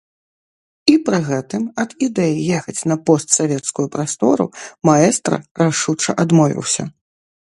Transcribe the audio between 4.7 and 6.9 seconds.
маэстра рашуча адмовіўся.